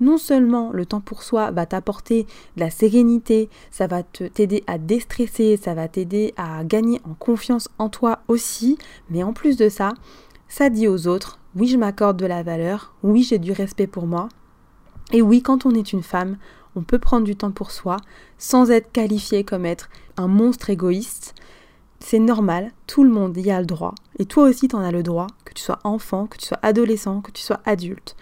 Non 0.00 0.16
seulement 0.16 0.70
le 0.72 0.86
temps 0.86 1.00
pour 1.00 1.22
soi 1.22 1.50
va 1.50 1.66
t'apporter 1.66 2.24
de 2.56 2.60
la 2.60 2.70
sérénité, 2.70 3.50
ça 3.70 3.86
va 3.86 4.02
t'aider 4.02 4.62
à 4.66 4.78
déstresser, 4.78 5.56
ça 5.56 5.74
va 5.74 5.88
t'aider 5.88 6.32
à 6.36 6.64
gagner 6.64 7.00
en 7.04 7.14
confiance 7.14 7.68
en 7.78 7.88
toi 7.88 8.20
aussi, 8.28 8.78
mais 9.10 9.22
en 9.22 9.32
plus 9.32 9.56
de 9.56 9.68
ça, 9.68 9.92
ça 10.48 10.70
dit 10.70 10.88
aux 10.88 11.08
autres, 11.08 11.38
oui 11.56 11.66
je 11.66 11.76
m'accorde 11.76 12.16
de 12.16 12.26
la 12.26 12.42
valeur, 12.42 12.94
oui 13.02 13.22
j'ai 13.22 13.38
du 13.38 13.52
respect 13.52 13.88
pour 13.88 14.06
moi, 14.06 14.28
et 15.12 15.20
oui 15.20 15.42
quand 15.42 15.66
on 15.66 15.74
est 15.74 15.92
une 15.92 16.02
femme, 16.02 16.36
on 16.76 16.82
peut 16.82 16.98
prendre 16.98 17.24
du 17.24 17.36
temps 17.36 17.50
pour 17.50 17.70
soi 17.70 17.96
sans 18.38 18.70
être 18.70 18.92
qualifié 18.92 19.44
comme 19.44 19.66
être 19.66 19.88
un 20.16 20.28
monstre 20.28 20.70
égoïste. 20.70 21.34
C'est 22.00 22.20
normal, 22.20 22.72
tout 22.86 23.02
le 23.02 23.10
monde 23.10 23.36
y 23.36 23.50
a 23.50 23.60
le 23.60 23.66
droit. 23.66 23.94
Et 24.18 24.24
toi 24.24 24.44
aussi, 24.44 24.68
tu 24.68 24.76
en 24.76 24.80
as 24.80 24.92
le 24.92 25.02
droit, 25.02 25.26
que 25.44 25.52
tu 25.52 25.62
sois 25.62 25.80
enfant, 25.82 26.26
que 26.26 26.38
tu 26.38 26.46
sois 26.46 26.58
adolescent, 26.62 27.20
que 27.20 27.32
tu 27.32 27.42
sois 27.42 27.60
adulte. 27.64 28.16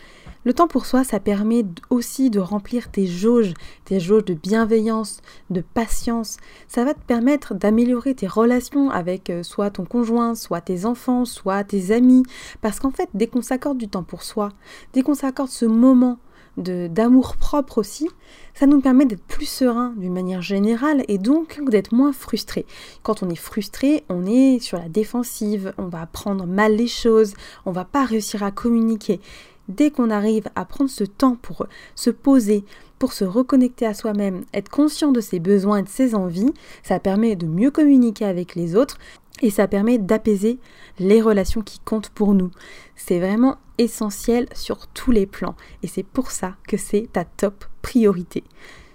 Le 0.47 0.55
temps 0.55 0.69
pour 0.69 0.87
soi, 0.87 1.03
ça 1.03 1.19
permet 1.19 1.65
aussi 1.91 2.31
de 2.31 2.39
remplir 2.39 2.89
tes 2.93 3.09
jauges, 3.09 3.53
tes 3.85 3.99
jauges 3.99 4.25
de 4.25 4.35
bienveillance, 4.35 5.21
de 5.51 5.61
patience. 5.61 6.37
Ça 6.69 6.85
va 6.85 6.95
te 6.95 7.01
permettre 7.01 7.57
d'améliorer 7.57 8.15
tes 8.15 8.29
relations 8.29 8.89
avec 8.91 9.29
euh, 9.29 9.43
soit 9.43 9.71
ton 9.71 9.85
conjoint, 9.85 10.37
soit 10.37 10.61
tes 10.61 10.85
enfants, 10.85 11.25
soit 11.25 11.65
tes 11.65 11.91
amis. 11.91 12.23
Parce 12.61 12.79
qu'en 12.79 12.93
fait, 12.93 13.09
dès 13.13 13.27
qu'on 13.27 13.43
s'accorde 13.43 13.77
du 13.77 13.89
temps 13.89 14.05
pour 14.05 14.23
soi, 14.23 14.51
dès 14.93 15.03
qu'on 15.03 15.15
s'accorde 15.15 15.51
ce 15.51 15.67
moment 15.67 16.19
d'amour 16.57 17.37
propre 17.37 17.79
aussi, 17.79 18.09
ça 18.55 18.67
nous 18.67 18.81
permet 18.81 19.05
d'être 19.05 19.25
plus 19.25 19.47
serein 19.47 19.93
d'une 19.97 20.15
manière 20.15 20.43
générale 20.43 21.05
et 21.09 21.19
donc 21.19 21.61
d'être 21.69 21.93
moins 21.93 22.13
frustré. 22.13 22.65
Quand 23.03 23.23
on 23.23 23.29
est 23.29 23.37
frustré, 23.37 24.05
on 24.09 24.25
est 24.25 24.59
sur 24.61 24.79
la 24.79 24.89
défensive, 24.89 25.75
on 25.77 25.89
va 25.89 26.07
prendre 26.07 26.47
mal 26.47 26.77
les 26.77 26.87
choses, 26.87 27.35
on 27.67 27.73
va 27.73 27.85
pas 27.85 28.05
réussir 28.05 28.43
à 28.43 28.51
communiquer. 28.51 29.21
Dès 29.69 29.91
qu'on 29.91 30.11
arrive 30.11 30.49
à 30.55 30.65
prendre 30.65 30.91
ce 30.91 31.05
temps 31.05 31.37
pour 31.43 31.67
se 31.95 32.11
poser, 32.11 32.65
pour 32.99 33.13
se 33.13 33.25
reconnecter 33.25 33.85
à 33.85 33.95
soi-même, 33.95 34.45
être 34.55 34.71
conscient 34.71 35.13
de 35.13 35.21
ses 35.21 35.41
besoins 35.41 35.79
et 35.79 35.83
de 35.83 35.89
ses 35.89 36.15
envies, 36.15 36.53
ça 36.83 37.01
permet 37.01 37.37
de 37.37 37.47
mieux 37.47 37.71
communiquer 37.71 38.25
avec 38.25 38.55
les 38.55 38.77
autres 38.77 38.97
et 39.43 39.51
ça 39.51 39.69
permet 39.69 39.99
d'apaiser 39.99 40.59
les 40.99 41.21
relations 41.21 41.63
qui 41.63 41.81
comptent 41.81 42.09
pour 42.11 42.33
nous. 42.33 42.51
C'est 42.95 43.19
vraiment 43.19 43.57
essentiel 43.79 44.49
sur 44.55 44.87
tous 44.89 45.11
les 45.11 45.27
plans 45.27 45.57
et 45.83 45.87
c'est 45.87 46.03
pour 46.03 46.31
ça 46.31 46.57
que 46.67 46.77
c'est 46.77 47.09
ta 47.13 47.25
top 47.25 47.65
priorité. 47.83 48.45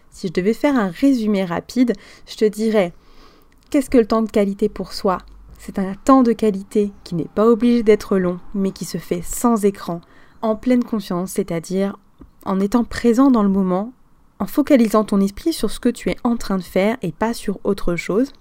Si 0.10 0.28
je 0.28 0.34
devais 0.34 0.54
faire 0.54 0.76
un 0.76 0.90
résumé 0.90 1.46
rapide, 1.46 1.94
je 2.28 2.36
te 2.36 2.46
dirais 2.46 2.94
qu'est-ce 3.70 3.90
que 3.90 3.98
le 3.98 4.06
temps 4.06 4.22
de 4.22 4.32
qualité 4.32 4.70
pour 4.70 4.94
soi? 4.94 5.20
C'est 5.58 5.80
un 5.80 5.94
temps 5.94 6.24
de 6.24 6.34
qualité 6.34 6.92
qui 7.04 7.16
n'est 7.16 7.26
pas 7.26 7.48
obligé 7.48 7.84
d'être 7.84 8.18
long, 8.18 8.40
mais 8.56 8.72
qui 8.72 8.86
se 8.86 8.98
fait 8.98 9.22
sans 9.22 9.64
écran, 9.64 10.02
en 10.42 10.56
pleine 10.56 10.84
conscience, 10.84 11.34
c'est-à-dire 11.34 11.98
en 12.46 12.60
étant 12.60 12.84
présent 12.84 13.30
dans 13.30 13.44
le 13.44 13.50
moment, 13.50 13.94
en 14.40 14.48
focalisant 14.48 15.04
ton 15.04 15.22
esprit 15.22 15.54
sur 15.54 15.70
ce 15.70 15.80
que 15.80 15.90
tu 15.90 16.10
es 16.10 16.18
en 16.24 16.36
train 16.36 16.58
de 16.58 16.64
faire 16.64 16.98
et 17.04 17.12
pas 17.12 17.34
sur 17.34 17.60
autre 17.64 17.96
chose. 17.96 18.34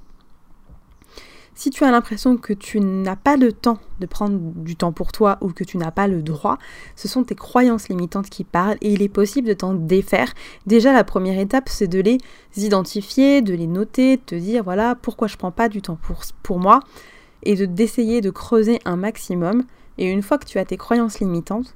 Si 1.61 1.69
tu 1.69 1.85
as 1.85 1.91
l'impression 1.91 2.39
que 2.39 2.55
tu 2.55 2.81
n'as 2.81 3.17
pas 3.17 3.37
le 3.37 3.53
temps 3.53 3.77
de 4.01 4.07
prendre 4.07 4.39
du 4.39 4.77
temps 4.77 4.93
pour 4.93 5.13
toi 5.13 5.37
ou 5.43 5.49
que 5.49 5.63
tu 5.63 5.77
n'as 5.77 5.91
pas 5.91 6.09
le 6.09 6.23
droit, 6.23 6.57
ce 6.97 7.07
sont 7.07 7.23
tes 7.23 7.35
croyances 7.35 7.91
limitantes 7.91 8.31
qui 8.31 8.45
parlent 8.45 8.79
et 8.81 8.91
il 8.91 9.03
est 9.03 9.11
possible 9.11 9.47
de 9.47 9.53
t'en 9.53 9.75
défaire. 9.75 10.33
Déjà, 10.65 10.95
la 10.95 11.05
première 11.05 11.39
étape, 11.39 11.69
c'est 11.69 11.87
de 11.87 12.01
les 12.01 12.17
identifier, 12.57 13.43
de 13.43 13.53
les 13.53 13.67
noter, 13.67 14.17
de 14.17 14.23
te 14.23 14.35
dire 14.37 14.65
voilà 14.65 14.95
pourquoi 14.95 15.29
je 15.29 15.37
prends 15.37 15.51
pas 15.51 15.69
du 15.69 15.83
temps 15.83 15.99
pour, 16.43 16.59
moi 16.59 16.81
et 17.43 17.57
de 17.57 17.67
d'essayer 17.67 18.23
de 18.23 18.31
creuser 18.31 18.79
un 18.87 18.97
maximum. 18.97 19.65
Et 19.99 20.11
une 20.11 20.23
fois 20.23 20.39
que 20.39 20.47
tu 20.47 20.59
as 20.59 20.65
tes 20.65 20.79
croyances 20.79 21.21
limitantes, 21.21 21.75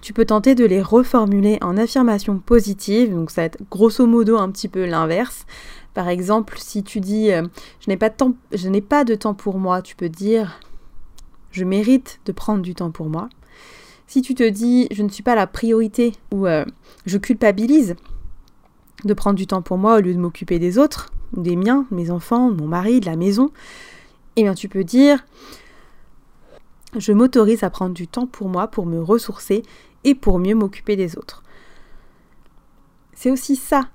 tu 0.00 0.14
peux 0.14 0.24
tenter 0.24 0.54
de 0.54 0.64
les 0.64 0.80
reformuler 0.80 1.58
en 1.60 1.76
affirmations 1.76 2.38
positives, 2.38 3.14
donc 3.14 3.30
ça 3.30 3.42
va 3.42 3.46
être 3.46 3.58
grosso 3.70 4.06
modo 4.06 4.38
un 4.38 4.50
petit 4.50 4.68
peu 4.68 4.86
l'inverse. 4.86 5.44
Par 5.98 6.08
exemple, 6.08 6.58
si 6.60 6.84
tu 6.84 7.00
dis 7.00 7.32
euh, 7.32 7.42
je 7.80 7.90
n'ai 7.90 7.96
pas 7.96 8.08
de 9.04 9.14
temps, 9.16 9.34
pour 9.34 9.58
moi, 9.58 9.82
tu 9.82 9.96
peux 9.96 10.08
dire 10.08 10.60
je 11.50 11.64
mérite 11.64 12.20
de 12.24 12.30
prendre 12.30 12.62
du 12.62 12.76
temps 12.76 12.92
pour 12.92 13.08
moi. 13.08 13.28
Si 14.06 14.22
tu 14.22 14.36
te 14.36 14.48
dis 14.48 14.86
je 14.92 15.02
ne 15.02 15.08
suis 15.08 15.24
pas 15.24 15.34
la 15.34 15.48
priorité 15.48 16.12
ou 16.30 16.46
euh, 16.46 16.64
je 17.04 17.18
culpabilise 17.18 17.96
de 19.04 19.12
prendre 19.12 19.34
du 19.34 19.48
temps 19.48 19.60
pour 19.60 19.76
moi 19.76 19.96
au 19.96 20.00
lieu 20.00 20.14
de 20.14 20.20
m'occuper 20.20 20.60
des 20.60 20.78
autres, 20.78 21.10
des 21.36 21.56
miens, 21.56 21.84
mes 21.90 22.12
enfants, 22.12 22.52
mon 22.52 22.68
mari, 22.68 23.00
de 23.00 23.06
la 23.06 23.16
maison, 23.16 23.50
eh 24.36 24.44
bien 24.44 24.54
tu 24.54 24.68
peux 24.68 24.84
dire 24.84 25.26
je 26.96 27.10
m'autorise 27.10 27.64
à 27.64 27.70
prendre 27.70 27.92
du 27.92 28.06
temps 28.06 28.28
pour 28.28 28.48
moi, 28.48 28.68
pour 28.68 28.86
me 28.86 29.02
ressourcer 29.02 29.64
et 30.04 30.14
pour 30.14 30.38
mieux 30.38 30.54
m'occuper 30.54 30.94
des 30.94 31.18
autres. 31.18 31.42
C'est 33.14 33.32
aussi 33.32 33.56
ça, 33.56 33.88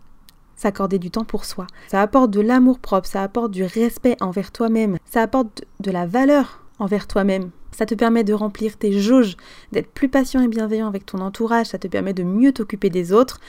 s'accorder 0.56 1.00
du 1.00 1.12
temps 1.12 1.26
pour 1.26 1.46
soi. 1.46 1.68
Ça 1.88 2.02
apporte 2.02 2.32
de 2.32 2.42
l'amour 2.42 2.80
propre, 2.80 3.08
ça 3.08 3.24
apporte 3.24 3.52
du 3.52 3.64
respect 3.64 4.18
envers 4.22 4.52
toi-même, 4.52 4.98
ça 5.06 5.22
apporte 5.22 5.64
de 5.80 5.92
la 5.92 6.06
valeur 6.06 6.64
envers 6.80 7.08
toi-même. 7.08 7.52
Ça 7.72 7.86
te 7.86 7.96
permet 7.96 8.24
de 8.24 8.34
remplir 8.34 8.78
tes 8.78 9.00
jauges, 9.00 9.36
d'être 9.72 9.92
plus 9.92 10.10
patient 10.10 10.42
et 10.42 10.48
bienveillant 10.48 10.88
avec 10.88 11.06
ton 11.06 11.20
entourage, 11.20 11.68
ça 11.68 11.80
te 11.80 11.88
permet 11.88 12.14
de 12.14 12.24
mieux 12.24 12.54
t'occuper 12.54 12.90
des 12.90 13.14
autres 13.14 13.40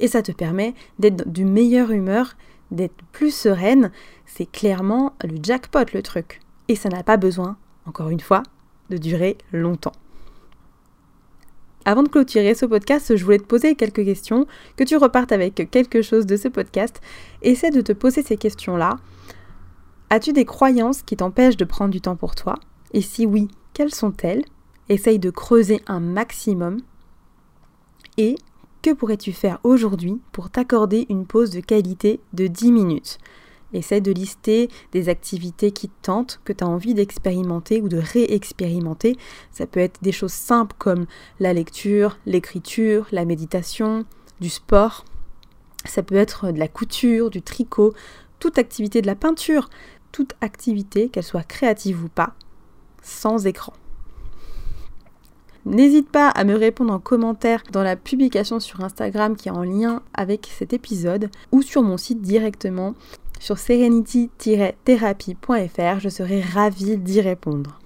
et 0.00 0.08
ça 0.08 0.22
te 0.22 0.32
permet 0.32 0.74
d'être 0.98 1.28
du 1.28 1.44
meilleure 1.44 1.90
humeur, 1.90 2.34
d'être 2.70 2.96
plus 3.12 3.34
sereine. 3.34 3.90
C'est 4.26 4.50
clairement 4.50 5.12
le 5.22 5.36
jackpot 5.42 5.84
le 5.92 6.02
truc. 6.02 6.40
Et 6.68 6.76
ça 6.76 6.88
n'a 6.88 7.02
pas 7.02 7.18
besoin, 7.18 7.58
encore 7.84 8.08
une 8.08 8.20
fois, 8.20 8.42
de 8.88 8.96
durer 8.96 9.36
longtemps. 9.52 9.92
Avant 11.86 12.02
de 12.02 12.08
clôturer 12.08 12.54
ce 12.54 12.64
podcast, 12.64 13.14
je 13.14 13.24
voulais 13.24 13.38
te 13.38 13.44
poser 13.44 13.74
quelques 13.74 14.04
questions, 14.04 14.46
que 14.76 14.84
tu 14.84 14.96
repartes 14.96 15.32
avec 15.32 15.70
quelque 15.70 16.00
chose 16.00 16.24
de 16.24 16.36
ce 16.36 16.48
podcast. 16.48 17.00
Essaie 17.42 17.70
de 17.70 17.82
te 17.82 17.92
poser 17.92 18.22
ces 18.22 18.38
questions-là. 18.38 18.96
As-tu 20.08 20.32
des 20.32 20.46
croyances 20.46 21.02
qui 21.02 21.16
t'empêchent 21.16 21.58
de 21.58 21.64
prendre 21.64 21.90
du 21.90 22.00
temps 22.00 22.16
pour 22.16 22.34
toi? 22.34 22.54
Et 22.94 23.02
si 23.02 23.26
oui, 23.26 23.48
quelles 23.74 23.94
sont-elles? 23.94 24.44
Essaye 24.88 25.18
de 25.18 25.30
creuser 25.30 25.82
un 25.86 26.00
maximum. 26.00 26.80
Et 28.16 28.36
que 28.80 28.92
pourrais-tu 28.92 29.32
faire 29.32 29.58
aujourd'hui 29.62 30.20
pour 30.32 30.48
t'accorder 30.48 31.06
une 31.10 31.26
pause 31.26 31.50
de 31.50 31.60
qualité 31.60 32.20
de 32.32 32.46
10 32.46 32.72
minutes? 32.72 33.18
Essaye 33.74 34.00
de 34.00 34.12
lister 34.12 34.70
des 34.92 35.08
activités 35.08 35.72
qui 35.72 35.88
te 35.88 36.02
tentent, 36.02 36.40
que 36.44 36.52
tu 36.52 36.64
as 36.64 36.68
envie 36.68 36.94
d'expérimenter 36.94 37.82
ou 37.82 37.88
de 37.88 37.98
réexpérimenter. 37.98 39.18
Ça 39.50 39.66
peut 39.66 39.80
être 39.80 40.02
des 40.02 40.12
choses 40.12 40.32
simples 40.32 40.76
comme 40.78 41.06
la 41.40 41.52
lecture, 41.52 42.18
l'écriture, 42.24 43.06
la 43.12 43.24
méditation, 43.24 44.06
du 44.40 44.48
sport. 44.48 45.04
Ça 45.84 46.02
peut 46.02 46.14
être 46.14 46.52
de 46.52 46.58
la 46.58 46.68
couture, 46.68 47.30
du 47.30 47.42
tricot, 47.42 47.92
toute 48.38 48.58
activité 48.58 49.02
de 49.02 49.06
la 49.06 49.16
peinture, 49.16 49.68
toute 50.12 50.34
activité, 50.40 51.08
qu'elle 51.08 51.24
soit 51.24 51.42
créative 51.42 52.04
ou 52.04 52.08
pas, 52.08 52.34
sans 53.02 53.46
écran. 53.46 53.74
N'hésite 55.66 56.10
pas 56.10 56.28
à 56.28 56.44
me 56.44 56.54
répondre 56.54 56.92
en 56.92 56.98
commentaire 56.98 57.62
dans 57.72 57.82
la 57.82 57.96
publication 57.96 58.60
sur 58.60 58.84
Instagram 58.84 59.34
qui 59.34 59.48
est 59.48 59.52
en 59.52 59.62
lien 59.62 60.02
avec 60.12 60.50
cet 60.58 60.74
épisode 60.74 61.30
ou 61.52 61.62
sur 61.62 61.82
mon 61.82 61.96
site 61.96 62.20
directement 62.20 62.94
sur 63.44 63.58
serenity-thérapie.fr. 63.58 66.00
Je 66.00 66.08
serai 66.08 66.40
ravie 66.40 66.96
d'y 66.96 67.20
répondre. 67.20 67.78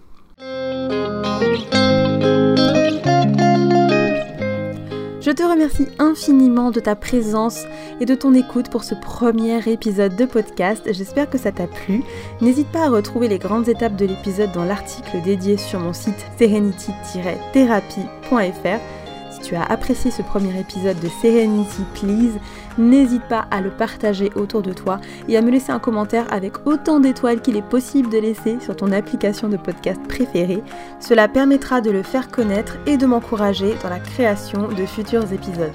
Je 5.21 5.33
te 5.33 5.43
remercie 5.43 5.88
infiniment 5.99 6.71
de 6.71 6.79
ta 6.79 6.95
présence 6.95 7.65
et 8.00 8.07
de 8.07 8.15
ton 8.15 8.35
écoute 8.35 8.71
pour 8.71 8.85
ce 8.85 8.95
premier 8.95 9.59
épisode 9.69 10.15
de 10.15 10.27
podcast. 10.27 10.85
J'espère 10.93 11.29
que 11.29 11.38
ça 11.38 11.50
t'a 11.50 11.67
plu. 11.67 12.05
N'hésite 12.41 12.69
pas 12.69 12.85
à 12.85 12.88
retrouver 12.88 13.27
les 13.27 13.41
grandes 13.41 13.69
étapes 13.69 13.97
de 13.97 14.07
l'épisode 14.07 14.53
dans 14.53 14.65
l'article 14.65 15.21
dédié 15.23 15.57
sur 15.57 15.81
mon 15.81 15.93
site 15.93 16.25
serenity-thérapie.fr 16.38 18.98
Si 19.38 19.50
tu 19.50 19.54
as 19.54 19.62
apprécié 19.62 20.11
ce 20.11 20.23
premier 20.23 20.59
épisode 20.59 20.99
de 20.99 21.09
Serenity 21.23 21.83
Please, 21.95 22.40
n'hésite 22.76 23.23
pas 23.28 23.47
à 23.52 23.61
le 23.61 23.71
partager 23.71 24.33
autour 24.35 24.62
de 24.62 24.73
toi 24.73 25.00
et 25.28 25.37
à 25.37 25.42
me 25.42 25.50
laisser 25.50 25.71
un 25.71 25.78
commentaire 25.78 26.26
avec 26.33 26.66
autant 26.66 26.99
d'étoiles 26.99 27.40
qu'il 27.40 27.57
est 27.57 27.62
possible 27.62 28.11
de 28.11 28.18
laisser 28.18 28.59
sur 28.61 28.75
ton 28.75 28.90
application 28.90 29.49
de 29.49 29.57
podcast 29.57 30.00
préférée. 30.09 30.62
Cela 30.99 31.28
permettra 31.28 31.80
de 31.80 31.90
le 31.92 32.02
faire 32.02 32.30
connaître 32.30 32.78
et 32.87 32.97
de 32.97 33.07
m'encourager 33.07 33.75
dans 33.80 33.90
la 33.90 34.00
création 34.00 34.68
de 34.68 34.87
futurs 34.87 35.33
épisodes. 35.33 35.73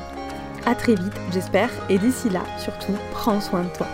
A 0.66 0.76
très 0.76 0.96
vite, 0.96 1.14
j'espère, 1.32 1.70
et 1.90 1.98
d'ici 1.98 2.30
là, 2.30 2.44
surtout, 2.58 2.94
prends 3.12 3.40
soin 3.40 3.64
de 3.64 3.78
toi. 3.78 3.88